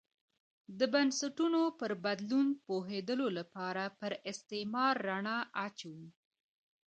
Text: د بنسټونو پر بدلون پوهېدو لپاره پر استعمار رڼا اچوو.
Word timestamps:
د 0.79 0.81
بنسټونو 0.93 1.61
پر 1.79 1.91
بدلون 2.05 2.47
پوهېدو 2.65 3.17
لپاره 3.37 3.83
پر 3.99 4.11
استعمار 4.31 4.93
رڼا 5.09 5.37
اچوو. 5.65 6.05